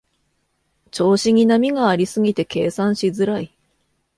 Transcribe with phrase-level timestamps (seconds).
[0.89, 3.55] 調子に波がありすぎて計算しづらい